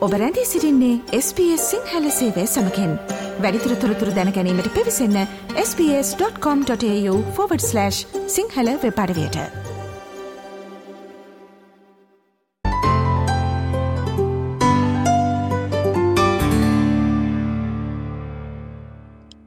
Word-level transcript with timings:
ඔබ 0.00 0.12
රැඳී 0.12 0.44
සිරින්නේ 0.44 1.00
SBS 1.18 1.70
සිංහල 1.70 2.10
සේවය 2.10 2.46
සමකෙන් 2.46 2.98
වැඩිතුර 3.40 3.74
තොරතුර 3.74 4.08
දැනැනීමට 4.08 4.74
පිවිසන්න 4.74 5.26
ps.com.ta/ 5.54 7.90
සිංහල 8.26 8.78
වෙපඩවයට 8.82 9.36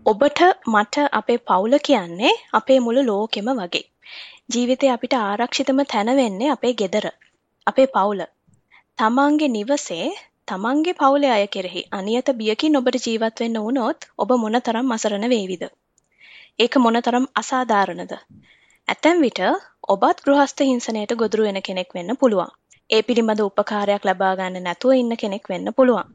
ඔබට 0.06 0.42
මට 0.68 0.97
අපේ 1.11 1.38
පවුල 1.38 1.78
කියන්නේ 1.78 2.32
අපේ 2.51 2.79
මුළු 2.79 3.06
ලෝකෙම 3.06 3.46
වගේ. 3.46 3.89
ජීවිතේ 4.54 4.89
අපිට 4.89 5.14
ආරක්ෂිතම 5.14 5.86
තැන 5.86 6.15
වෙන්නේ 6.15 6.51
අපේ 6.51 6.74
ගෙදර. 6.74 7.10
අපේ 7.68 7.86
පවුල. 7.86 8.21
තමන්ගේ 8.97 9.47
නිවසේ 9.47 10.32
තමන්ගේ 10.47 10.93
පවුලේ 10.93 11.32
අය 11.32 11.46
කෙරෙහි 11.47 11.82
අනියත 11.92 12.29
බියකින් 12.33 12.75
ඔබට 12.75 12.97
ජීවත් 13.04 13.38
වෙන්න 13.39 13.60
වුණොත් 13.60 14.00
ඔබ 14.18 14.32
මොනතරම් 14.38 14.89
අසරණ 14.92 15.25
වේවිද? 15.29 15.64
ඒක 16.60 16.74
මොනතරම් 16.78 17.25
අසාධාරණද? 17.36 18.14
ඇතැම් 18.88 19.21
විට 19.21 19.39
ඔබත් 19.88 20.18
ගෘහස්ත 20.21 20.60
හිංසනයට 20.61 21.14
ගොදුරු 21.16 21.43
වෙන 21.43 21.60
කෙනෙක් 21.61 21.89
වෙන්න 21.93 22.11
පුළුවන්. 22.16 22.52
ඒ 22.89 23.02
පිළිබඳ 23.02 23.42
උපකාරයක් 23.42 24.04
ලබා 24.04 24.33
ගන්න 24.36 24.64
නැතුව 24.64 24.93
ඉන්න 24.93 25.16
කෙනෙක් 25.16 25.46
වෙන්න 25.47 25.74
පුළුවන්. 25.74 26.11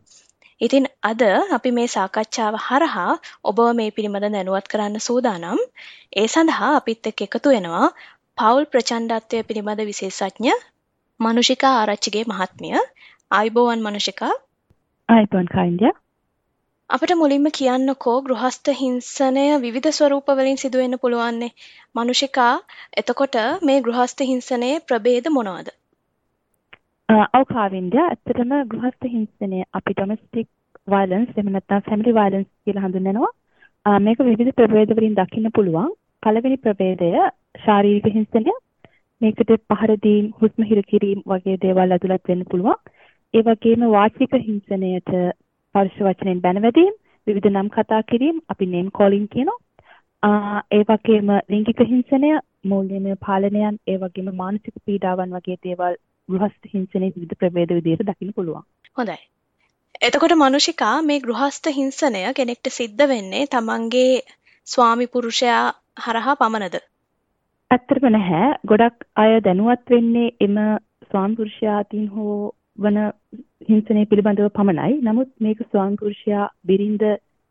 ඉතින් 0.60 0.86
අද 1.02 1.22
අපි 1.52 1.70
මේ 1.70 1.88
සාකච්ඡාව 1.88 2.54
හරහා 2.60 3.12
ඔබව 3.44 3.66
මේ 3.74 3.90
පිළිබඳ 3.90 4.28
දැනුවත් 4.28 4.66
කරන්න 4.68 4.96
සූදානම්. 5.00 5.60
ඒ 6.12 6.26
සඳහා 6.26 6.72
අපිත් 6.76 7.06
එක්ක 7.06 7.20
එකතු 7.26 7.48
වෙනවා 7.48 7.86
පවුල් 8.38 8.64
ප්‍රචණ්ඩත්වය 8.66 9.38
පිළිබඳ 9.42 9.80
විශේෂඥ 9.86 10.54
මනුෂිකා 11.20 11.74
ආරච්චිගේ 11.76 12.24
මහත්මිය 12.26 12.78
ආයිබෝවන් 13.30 13.80
මනුෂිකා. 13.80 14.34
ආයිබෝන් 15.08 15.48
කයින්දියා. 15.48 15.96
අපිට 16.90 17.10
මුලින්ම 17.14 17.48
කියන්නකෝ 17.50 18.14
ගෘහස්ත 18.22 18.70
හිංසනය 18.74 19.42
විවිධ 19.60 19.88
ස්වරූපවලින් 19.90 20.56
සිදුවෙන්න 20.56 20.98
පුළුවන්නේ 21.02 21.50
මනුෂිකා. 21.94 22.54
එතකොට 22.96 23.36
මේ 23.62 23.76
ගෘහස්ත 23.80 24.24
හිංසනයේ 24.30 24.80
ප්‍රභේද 24.82 25.28
මොනවද? 25.30 25.68
ඔව් 27.34 27.44
කාවින්දියා. 27.52 28.06
ඇත්තටම 28.06 28.54
ගෘහස්ත 28.66 29.08
හිංසනය 29.08 29.60
අපි 29.72 29.92
ඩොමෙස්ටික් 29.92 30.48
වයලන්ස් 30.88 31.34
එහෙම 31.34 31.52
නැත්නම් 31.52 31.86
ෆැමිලි 31.86 32.14
වයලන්ස් 32.14 32.50
කියලා 32.62 32.86
හඳුන්වනවා. 32.86 33.32
මේක 34.00 34.22
විවිධ 34.24 34.54
ප්‍රභේද 34.54 34.94
වලින් 34.96 35.18
දකින්න 35.20 35.54
පුළුවන්. 35.54 35.92
පළවෙනි 36.22 36.58
ප්‍රභේදය 36.58 37.12
ශාරීරික 37.62 38.08
හිංසනය. 38.12 38.60
මේකට 39.20 39.58
පහර 39.68 39.98
දීම්, 39.98 40.36
හුස්ම 40.40 40.62
හිර 40.64 40.82
කිරීම 40.84 41.26
වගේ 41.26 41.60
දේවල් 41.62 41.94
ඇතුළත් 41.94 42.28
වෙන්න 42.28 42.48
පුළුවන්. 42.50 42.80
ඒ 43.34 43.42
වගේම 43.42 43.82
වාචික 43.90 44.34
හිංසනයට 44.40 45.10
පරුෂ 45.74 45.96
වචනෙන් 46.00 46.38
බැනවැදීම්, 46.40 46.92
විවිධ 47.26 47.48
නම් 47.50 47.68
කතා 47.68 48.02
කිරීම, 48.04 48.36
අපි 48.48 48.66
නේම් 48.66 48.90
කෝලින් 48.90 49.26
කියනවා. 49.28 50.62
ඒ 50.72 50.82
වගේම 50.84 51.32
ලිංගික 51.48 51.82
හිංසනය, 51.86 52.30
මූල්‍යමය 52.64 53.16
පාලනයන්, 53.20 53.76
ඒ 53.86 53.98
වගේම 53.98 54.30
මානසික 54.34 54.74
පීඩාවන් 54.84 55.34
වගේ 55.36 55.58
දේවල් 55.62 55.98
ගෘහස්ත 56.28 56.72
හිංසනයේ 56.74 57.12
විවිධ 57.12 57.38
ප්‍රභේද 57.38 57.70
විදිහට 57.70 58.06
දකින්න 58.06 58.32
පුළුවන්. 58.32 58.64
හොඳයි. 58.96 59.18
එතකොට 60.00 60.34
මනුෂිකා 60.34 60.96
මේ 61.02 61.20
ගෘහස්ත 61.20 61.72
හිංසනය 61.72 62.24
කෙනෙක්ට 62.32 62.72
සිද්ධ 62.72 63.06
වෙන්නේ 63.06 63.46
තමන්ගේ 63.46 64.20
ස්වාමි 64.66 65.06
පුරුෂයා 65.06 65.62
හරහා 66.04 66.36
පමණද? 66.36 66.76
ඇත්තටම 67.70 68.08
නැහැ. 68.08 68.48
ගොඩක් 68.66 69.08
අය 69.16 69.40
දැනුවත් 69.40 69.90
වෙන්නේ 69.90 70.36
එම 70.40 70.56
ස්වාමි 71.08 71.36
පුරුෂයාටින් 71.36 72.06
හෝ 72.08 72.38
වන 72.78 72.98
හිංසනය 73.68 74.02
පිළිබඳව 74.06 74.50
පමණයි. 74.50 75.00
නමුත් 75.02 75.30
මේක 75.40 75.60
ස්වාමි 75.64 75.96
පුරුෂයා 75.96 76.44
බිරිඳ 76.64 77.04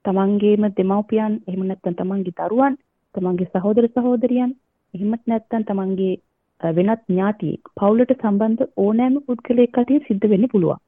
තමන්ගේම 0.05 0.65
දෙමව්පියන් 0.73 1.33
එහෙම 1.41 1.63
නැත්නම් 1.65 1.95
තමන්ගේ 1.95 2.37
දරුවන්, 2.39 2.77
තමන්ගේ 3.15 3.51
සහෝදර 3.53 3.87
සහෝදරියන්, 3.89 4.51
එහෙමත් 4.93 5.23
නැත්නම් 5.25 5.63
තමන්ගේ 5.63 6.15
වෙනත් 6.61 7.01
ඥාතියෙක් 7.05 7.71
පවුලට 7.75 8.13
සම්බන්ධ 8.15 8.63
ඕනෑම 8.77 9.17
පුද්ගලයෙක් 9.25 9.77
අතරින් 9.77 10.05
සිද්ධ 10.05 10.27
වෙන්න 10.27 10.47
පුළුවන්. 10.47 10.79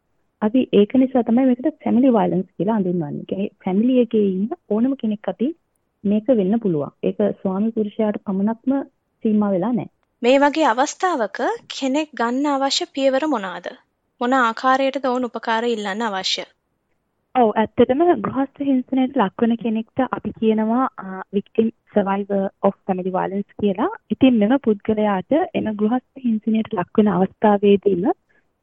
අපි 0.41 0.61
ඒක 0.73 0.95
නිසා 0.95 1.23
තමයි 1.23 1.45
මේකට 1.45 1.83
ෆැමිලි 1.83 2.11
වයලන්ස් 2.11 2.47
කියලා 2.51 2.77
හඳුන්වන්නේ. 2.77 3.25
කියන්නේ 3.25 3.51
ෆැමිලි 3.63 4.00
එකේ 4.00 4.25
ඉන්න 4.27 4.50
ඕනම 4.69 4.95
කෙනෙක් 4.95 5.29
අතින් 5.31 5.53
මේක 6.03 6.27
වෙන්න 6.31 6.59
පුළුවන්. 6.59 6.95
ඒක 7.03 7.19
ස්වාමි 7.41 7.71
පුරුෂයාට 7.71 8.23
පමණක්ම 8.23 8.79
සීමා 9.23 9.51
වෙලා 9.51 9.73
නැහැ. 9.73 9.94
මේ 10.21 10.39
වගේ 10.39 10.67
අවස්ථාවක 10.67 11.39
කෙනෙක් 11.73 12.09
ගන්න 12.16 12.51
අවශ්‍ය 12.53 12.91
පියවර 12.95 13.27
මොනවාද? 13.27 13.69
මොන 14.22 14.34
ආකාරයටද 14.35 15.06
ඔවුන් 15.06 15.25
උපකාර 15.25 15.66
ඉල්ලන්න 15.66 16.02
අවශ්‍ය? 16.06 16.44
ඔව් 17.35 17.50
ඇත්තටම 17.53 18.02
ගෘහස්ත 18.24 18.63
හිංසනයට 18.69 19.13
ලක්වන 19.16 19.53
කෙනෙක්ට 19.57 20.02
අපි 20.07 20.31
කියනවා 20.40 20.88
victim 21.34 21.69
survivor 21.94 22.41
of 22.62 22.75
family 22.85 23.13
violence 23.13 23.52
කියලා. 23.62 23.88
ඉතින් 24.12 24.40
මෙම 24.40 24.56
පුද්ගලයාට 24.59 25.38
එම 25.53 25.69
ගෘහස්ත 25.74 26.24
හිංසනයට 26.25 26.75
ලක්වන 26.78 27.12
අවස්ථාවේදීම 27.13 28.09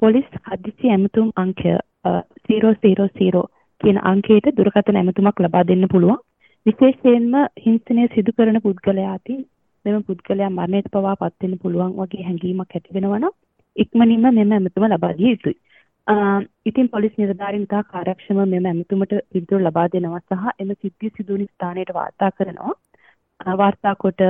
පොලිස් 0.00 0.28
හදිසි 0.49 0.91
ඇමතුම් 0.91 1.33
අංකය 1.37 1.73
000 2.05 3.44
කියන 3.81 4.03
අංකයට 4.05 4.53
දුරකථන 4.53 4.97
ඇමතුමක් 4.97 5.41
ලබා 5.41 5.65
දෙන්න 5.65 5.88
පුළුවන්. 5.88 6.23
විශේෂයෙන්ම 6.67 7.34
හිංසනය 7.65 8.06
සිදු 8.11 8.37
කරන 8.37 8.61
පුද්ගලයාටින් 8.61 9.41
මෙම 9.84 10.05
පුද්ගලයා 10.05 10.50
මරණයට 10.50 10.93
පවා 10.93 11.17
පත් 11.17 11.43
වෙන්න 11.43 11.59
පුළුවන් 11.59 11.99
වගේ 11.99 12.25
හැඟීමක් 12.25 12.73
ඇති 12.73 12.94
වෙනවා 12.94 13.19
නම් 13.19 13.37
ඉක්මනින්ම 13.76 14.26
මෙම 14.31 14.53
ඇමතුම 14.53 14.87
ලබා 14.87 15.12
දිය 15.12 15.31
යුතුයි. 15.31 15.56
ඉතින් 16.66 16.88
පොලිස් 16.88 17.14
නිලධාරීන් 17.19 17.66
තා 17.66 17.82
කාර්යක්ෂම 17.84 18.41
මෙම 18.47 18.66
ඇමතුමට 18.66 19.14
පිළිතුරු 19.28 19.62
ලබා 19.62 19.87
දෙනවා 19.88 20.20
සහ 20.22 20.53
එම 20.59 20.75
සිද්ධිය 20.75 21.10
සිදුවන 21.10 21.47
ස්ථානයට 21.47 21.94
වාර්තා 21.94 22.31
කරනවා. 22.31 22.75
වාර්තා 23.56 23.94
කොට 23.97 24.20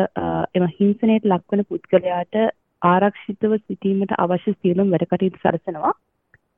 එම 0.55 0.65
හිංසනයට 0.79 1.25
ලක්වන 1.25 1.65
පුද්ගලයාට 1.65 2.37
ආරක්ෂිතව 2.83 3.57
සිටීමට 3.59 4.15
අවශ්‍ය 4.19 4.55
සියලුම 4.55 4.91
වැඩ 4.91 5.07
කටයුතු 5.07 5.43
සලසනවා. 5.43 5.93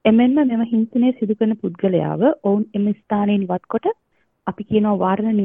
එමෙන්ම 0.04 0.38
මෙම 0.44 0.62
හිංසනය 0.66 1.12
සිදු 1.12 1.34
කරන 1.34 1.56
පුද්ගලයාව 1.56 2.22
ඔවුන් 2.44 2.64
එම 2.74 2.86
ස්ථානයෙන් 2.92 3.42
ඉවත් 3.42 3.66
කොට 3.66 3.90
අපි 4.46 4.64
කියනවා 4.64 4.98
වාරණ 4.98 5.42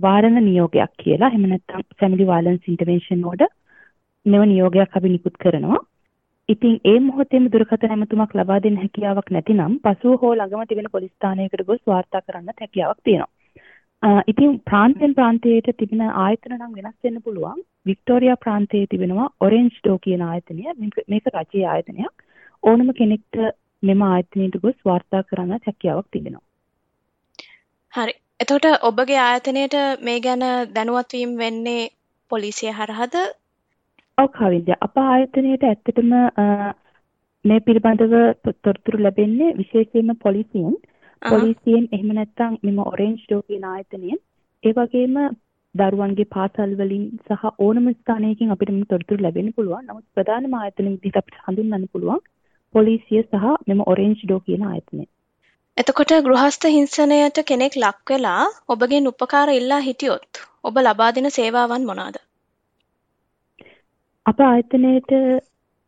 වාරණ 0.00 0.38
නියෝගයක් 0.42 0.92
කියලා. 0.98 1.28
එහෙම 1.28 1.44
නැත්නම් 1.46 1.84
family 2.00 2.24
violence 2.24 2.64
intervention 2.66 3.24
order 3.24 3.50
මෙව 4.26 4.42
නියෝගයක් 4.46 4.96
අපි 4.96 5.08
නිකුත් 5.08 5.36
කරනවා. 5.36 5.84
ඉතින් 6.48 6.74
ඒ 6.84 6.98
මොහොතේම 7.00 7.46
දුරකථන 7.52 7.92
ඇමතුමක් 7.92 8.34
ලබා 8.34 8.58
දෙන්න 8.62 8.76
හැකියාවක් 8.76 9.30
නැතිනම් 9.30 9.72
පසුව 9.84 10.20
හෝ 10.20 10.34
ළඟම 10.34 10.68
තිබෙන 10.68 10.88
පොලිස් 10.92 11.12
ස්ථානයකට 11.12 11.62
ගොස් 11.66 11.80
වාර්තා 11.86 12.20
කරන්නත් 12.22 12.60
හැකියාවක් 12.60 13.00
තියෙනවා. 13.04 14.22
ඉතින් 14.26 14.52
ප්‍රාන්තයෙන් 14.60 15.14
ප්‍රාන්තයට 15.14 15.70
තිබෙන 15.76 16.02
ආයතන 16.02 16.54
නම් 16.56 16.74
වෙනස් 16.74 16.96
වෙන්න 17.04 17.22
පුළුවන්. 17.22 17.62
වික්ටෝරියා 17.86 18.36
ප්‍රාන්තයේ 18.36 18.86
තිබෙනවා 18.86 19.28
ඔරෙන්ජ් 19.40 19.72
ඩෝ 19.78 19.98
කියන 19.98 20.22
ආයතනය. 20.22 20.62
මේක 21.08 21.26
රජයේ 21.34 21.66
ආයතනයක්. 21.66 22.14
ඕනම 22.62 22.92
කෙනෙක්ට 22.92 23.40
මෙම 23.82 24.02
ආයතනයට 24.02 24.60
ගොස් 24.62 24.78
වාර්තා 24.84 25.22
කරන්නත් 25.24 25.66
හැකියාවක් 25.66 26.08
තිබෙනවා. 26.10 26.44
හරි. 27.92 28.14
එතකොට 28.40 28.70
ඔබගේ 28.82 29.18
ආයතනයට 29.20 29.76
මේ 30.00 30.20
ගැන 30.20 30.46
දැනුවත් 30.74 31.10
වීම 31.12 31.34
වෙන්නේ 31.38 31.82
පොලිසිය 32.30 32.72
හරහාද? 32.72 33.18
ඔව් 34.18 34.28
කවින්ද 34.30 34.68
අප 34.76 34.98
ආයතනයට 34.98 35.64
ඇත්තටම 35.66 36.12
මේ 37.44 37.58
පිළිබඳව 37.60 38.14
තොරතුරු 38.60 38.98
ලැබෙන්නේ 38.98 39.48
විශේෂයෙන්ම 39.54 40.12
පොලිසියෙන්. 40.18 40.76
පොලිසියෙන් 41.22 41.88
එහෙම 41.90 42.12
නැත්නම් 42.12 42.54
මෙම 42.62 42.78
ඔරෙන්ජ් 42.84 43.18
ඩෝ 43.18 43.42
කියන 43.42 43.66
ආයතනයෙන් 43.66 44.22
ඒ 44.64 44.72
වගේම 44.72 45.18
දරුවන්ගේ 45.74 46.30
පාසල් 46.30 46.72
වලින් 46.78 47.04
සහ 47.26 47.44
ඕනම 47.58 47.90
ස්ථානයකින් 47.92 48.54
අපිට 48.54 48.72
මේ 48.72 48.88
තොරතුරු 48.88 49.22
ලැබෙන්න 49.22 49.52
පුළුවන්. 49.52 49.84
නමුත් 49.84 50.06
ප්‍රධානම 50.14 50.54
ආයතන 50.54 50.88
විදිහට 50.88 51.20
අපිට 51.20 51.42
හඳුන්වන්න 51.42 51.86
පුළුවන් 51.92 52.24
පොලිසිය 52.74 53.22
සහ 53.22 53.52
මෙම 53.68 53.82
ඔරෙන්ජ් 53.86 54.18
ඩෝ 54.22 54.40
කියන 54.40 54.64
ආයතනය. 54.64 55.04
එතකොට 55.76 56.14
ගෘහස්ත 56.22 56.70
හිංසනයට 56.70 57.42
කෙනෙක් 57.44 57.76
ලක් 57.78 58.08
වෙලා 58.10 58.44
ඔබගෙන් 58.68 59.10
උපකාර 59.12 59.52
ඉල්ලා 59.54 59.82
හිටියොත් 59.82 60.42
ඔබ 60.64 60.82
ලබා 60.82 61.10
දෙන 61.12 61.30
සේවාවන් 61.32 61.86
මොනවාද? 61.86 62.25
අප 64.26 64.40
ආයතනයේට 64.40 65.12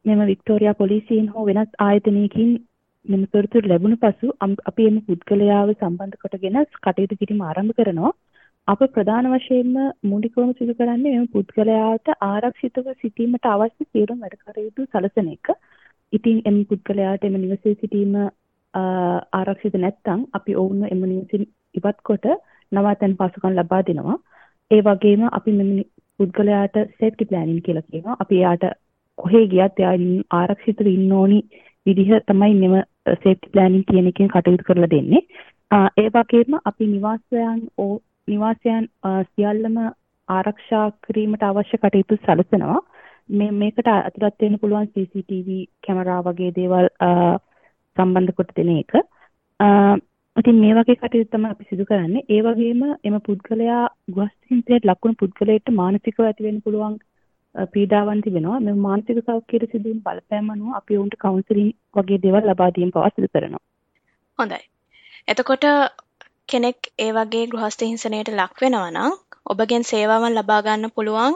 මෙම 0.04 0.20
වික්ටෝරියා 0.26 0.74
පොලිසියෙන් 0.74 1.24
හෝ 1.30 1.44
වෙනත් 1.46 1.72
ආයතනයකින් 1.80 2.50
මෙම 3.04 3.22
තොරතුරු 3.28 3.70
ලැබුණ 3.70 3.96
පසු 3.96 4.28
අපි 4.66 4.86
එම 4.86 4.98
පුද්ගලයාව 5.02 5.72
සම්බන්ධ 5.72 6.18
කොටගෙන 6.18 6.58
කටයුතු 6.76 7.18
කිරීම 7.20 7.40
ආරම්භ 7.42 7.74
කරනවා. 7.78 8.12
අප 8.68 8.84
ප්‍රධාන 8.90 9.28
වශයෙන්ම 9.32 9.74
මූලිකවම 10.04 10.52
සිදු 10.54 10.74
කරන්නේ 10.74 11.16
මෙම 11.16 11.26
පුද්ගලයාට 11.28 12.12
ආරක්ෂිතව 12.22 12.92
සිටීමට 12.96 13.46
අවශ්‍ය 13.46 13.88
සියලුම 13.88 14.18
වැඩ 14.20 14.38
කටයුතු 14.38 14.86
සලසන 14.88 15.34
එක. 15.34 15.52
ඉතින් 16.12 16.40
එම 16.44 16.62
පුද්ගලයාට 16.66 17.24
එම 17.24 17.38
නිවසේ 17.38 17.76
සිටීම 17.76 18.16
ආරක්ෂිත 19.34 19.78
නැත්නම් 19.78 20.26
අපි 20.32 20.56
ඔවුන්ව 20.56 20.88
එම 20.88 21.04
නිවසින් 21.06 21.44
ඉවත් 21.74 22.00
කොට 22.04 22.32
නවාතැන් 22.72 23.18
පසුකම් 23.18 23.54
ලබා 23.54 23.84
දෙනවා. 23.84 24.18
ඒ 24.70 24.82
වගේම 24.82 25.30
අපි 25.32 25.52
මෙම 25.54 25.70
පුද්ගලයාට 26.18 26.76
සේෆ්ටි 26.98 27.24
ප්ලෑනින් 27.24 27.62
කියලා 27.62 27.84
කියනවා. 27.84 28.16
අපි 28.20 28.36
එයාට 28.36 28.64
කොහේ 29.18 29.46
ගියත් 29.46 29.78
එයා 29.78 29.94
ආරක්ෂිතව 30.32 30.88
ඉන්න 30.88 31.12
ඕනි 31.12 31.38
විදිහ 31.86 32.10
තමයි 32.22 32.54
මෙම 32.56 32.76
සේෆ්ටි 33.16 33.52
ප්ලෑනින් 33.52 33.84
කියන 33.84 34.06
එකෙන් 34.06 34.28
කටයුතු 34.28 34.68
කරලා 34.68 34.90
දෙන්නේ. 34.90 35.22
ඒ 35.70 36.08
වගේම 36.10 36.60
අපි 36.64 36.86
නිවාසයන් 36.88 37.60
නිවාසයන් 38.28 38.88
සියල්ලම 39.30 39.78
ආරක්ෂා 40.28 40.86
කිරීමට 41.02 41.44
අවශ්‍ය 41.44 41.78
කටයුතු 41.78 42.20
සැලසෙනවා. 42.20 42.80
මේ 43.30 43.50
මේකට 43.52 43.88
ඇතුළත් 43.88 44.42
වෙන්න 44.42 44.58
පුළුවන් 44.58 44.88
CCTV 44.88 45.62
කැමරා 45.86 46.20
වගේ 46.24 46.52
දේවල් 46.52 46.88
සම්බන්ධ 47.96 48.36
කොට 48.36 48.54
දෙන 48.56 48.70
එක. 48.74 48.92
ඉතින් 50.38 50.56
මේ 50.56 50.74
වගේ 50.74 50.96
කටයුතු 50.96 51.30
තමයි 51.30 51.50
අපි 51.50 51.68
සිදු 51.68 51.84
කරන්නේ. 51.84 52.24
ඒ 52.28 52.40
වගේම 52.42 52.82
එම 53.04 53.14
පුද්ගලයා 53.20 53.82
ගෘහස්ථින්තයට 54.10 54.84
ලක්වන 54.84 55.16
පුද්ගලයාට 55.16 55.70
මානසිකව 55.74 56.20
ඇති 56.22 56.46
වෙන්න 56.46 56.60
පුළුවන් 56.60 56.94
පීඩාවන් 57.72 58.22
තිබෙනවා. 58.22 58.58
මේ 58.60 58.76
මානසික 58.78 59.18
සෞඛ්‍යයට 59.22 59.70
සිදු 59.72 59.88
වෙන 59.88 60.02
බලපෑම් 60.02 60.50
අනුව 60.50 60.76
අපි 60.76 60.98
ඔවුන්ට 60.98 61.16
කවුන්සලින් 61.18 61.70
වගේ 61.96 62.20
දේවල් 62.20 62.44
ලබා 62.46 62.70
දීම 62.70 62.90
පවා 62.90 63.10
සිදු 63.10 63.28
කරනවා. 63.28 63.64
හොඳයි. 64.38 64.62
එතකොට 65.28 65.66
කෙනෙක් 66.48 66.78
ඒ 66.98 67.10
වගේ 67.12 67.44
ගෘහස්ථ 67.48 67.84
හිංසනයට 67.84 68.32
ලක් 68.32 68.54
වෙනවා 68.60 68.90
නම් 68.90 69.12
ඔබගෙන් 69.46 69.84
සේවාවන් 69.84 70.34
ලබා 70.34 70.60
ගන්න 70.62 70.94
පුළුවන් 70.94 71.34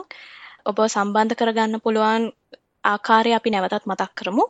ඔබ 0.65 0.77
සම්බන්ධ 0.85 1.35
කරගන්න 1.35 1.83
පුළුවන් 1.83 2.31
ආකාරය 2.83 3.31
අපි 3.33 3.49
නැවතත් 3.51 3.85
මතක් 3.85 4.11
කරමු. 4.15 4.45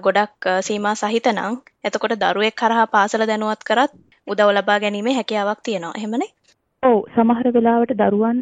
ගොඩක් 0.00 0.40
සීමා 0.62 0.94
සහිත 0.94 1.28
නම් 1.28 1.60
එතකොට 1.84 2.18
දරුවෙක් 2.18 2.54
කරහා 2.54 2.88
පාසල 2.88 3.26
දැනුවත් 3.26 3.64
කරත් 3.64 3.92
උදව් 4.26 4.52
ලබා 4.52 4.80
ගැනීමේ 4.80 5.14
හැකියාවක් 5.14 5.60
තියෙනවා. 5.62 5.92
එහෙමනේ? 5.98 6.35
ඔව් 6.86 6.96
සමහර 7.14 7.48
වෙලාවට 7.50 7.92
දරුවන් 8.00 8.40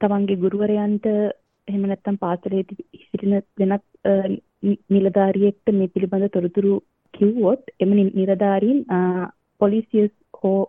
තමන්ගේ 0.00 0.38
ගුරුවරයන්ට 0.38 1.06
එහෙම 1.68 1.82
නැත්නම් 1.84 2.16
පාසලේ 2.18 2.62
සිටින 3.02 3.34
වෙනත් 3.58 3.84
නිලධාරියෙක්ට 4.90 5.72
මේ 5.72 5.88
පිළිබඳ 5.88 6.28
තොරතුරු 6.30 6.74
කිව්වොත් 7.14 7.72
එම 7.80 7.92
නිලධාරීන් 7.94 8.80
පොලිසිය 9.60 10.06
හෝ 10.38 10.60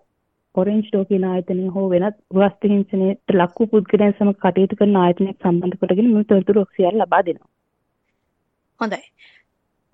ඔරෙන්ජ් 0.55 0.83
ඩෝ 0.87 1.05
කියන 1.05 1.25
ආයතනය 1.25 1.69
හෝ 1.69 1.85
වෙනත් 1.89 2.19
වස්තු 2.33 2.71
හිංසනයට 2.71 3.35
ලක් 3.35 3.55
වූ 3.59 3.71
පුද්ගලයන් 3.71 4.11
සමග 4.11 4.35
කටයුතු 4.37 4.79
කරන 4.79 4.97
ආයතනයක් 4.97 5.37
සම්බන්ධ 5.39 5.79
කරගෙන 5.79 6.11
මේ 6.11 6.29
තොරතුරු 6.31 6.65
ඔක්සියල් 6.65 6.99
ලබා 6.99 7.23
දෙනවා. 7.23 7.49
හොඳයි. 8.79 9.01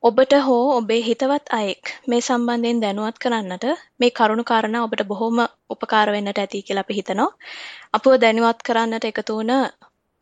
ඔබට 0.03 0.33
හෝ 0.45 0.65
ඔබේ 0.73 0.99
හිතවත් 1.01 1.49
අයෙක් 1.51 1.89
මේ 2.07 2.19
සම්බන්ධයෙන් 2.19 2.77
දැනුවත් 2.81 3.17
කරන්නට 3.17 3.65
මේ 3.99 4.11
කරුණු 4.11 4.43
කාරණා 4.43 4.83
ඔබට 4.83 5.01
බොහොම 5.03 5.39
උපකාර 5.69 6.11
වෙන්නට 6.11 6.39
ඇති 6.39 6.61
කියලා 6.61 6.83
අපි 6.85 6.97
හිතනවා. 6.99 7.27
අපව 7.93 8.13
දැනුවත් 8.17 8.63
කරන්නට 8.63 9.07
එකතු 9.09 9.35
වුණ 9.35 9.53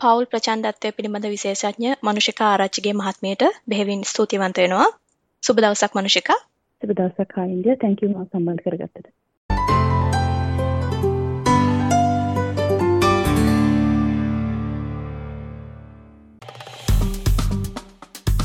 පවුල් 0.01 0.25
ප්‍රචණ්ඩත්වය 0.25 0.91
පිළිබඳ 0.91 1.27
විශේෂඥ 1.27 1.93
මනුෂිකා 2.01 2.49
ආරච්චිගේ 2.51 2.95
මහත්මියට 2.95 3.45
බෙහෙවින් 3.69 4.01
ස්තුතිවන්ත 4.03 4.57
වෙනවා. 4.57 4.89
සුබ 5.43 5.57
දවසක් 5.57 5.91
මනුෂිකා. 5.93 6.39
සුබ 6.81 6.89
දවසක් 6.91 7.37
ආයින්දිය. 7.37 7.75
thank 7.75 8.01
you 8.01 8.09
මම 8.09 8.25
සම්බන්ධ 8.25 8.63
කරගත්තට. 8.63 9.07